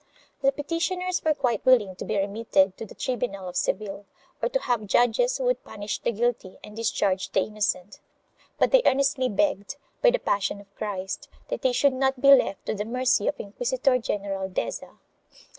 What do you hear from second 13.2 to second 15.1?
of Inquisitor general Deza.